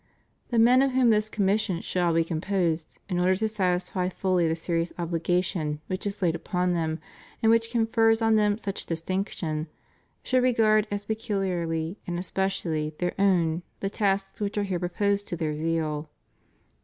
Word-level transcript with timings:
The 0.49 0.57
men 0.57 0.81
of 0.81 0.93
whom 0.93 1.11
this 1.11 1.29
commission 1.29 1.79
shall 1.81 2.11
be 2.11 2.23
composed, 2.23 2.97
in 3.07 3.19
order 3.19 3.35
to 3.35 3.47
satisfy 3.47 4.09
fully 4.09 4.47
the 4.47 4.55
serious 4.55 4.91
obligation 4.97 5.79
which 5.85 6.07
is 6.07 6.23
laid 6.23 6.33
upon 6.33 6.73
them 6.73 6.97
and 7.43 7.51
which 7.51 7.69
confers 7.69 8.19
on 8.19 8.35
them 8.35 8.57
such 8.57 8.87
distinc 8.87 9.29
tion, 9.29 9.67
should 10.23 10.41
regard 10.41 10.87
as 10.89 11.05
peculiarly 11.05 11.99
and 12.07 12.17
especially 12.17 12.95
their 12.97 13.13
own 13.19 13.61
the 13.79 13.91
tasks 13.91 14.41
which 14.41 14.57
are 14.57 14.63
here 14.63 14.79
proposed 14.79 15.27
to 15.27 15.35
their 15.35 15.55
zeal. 15.55 16.09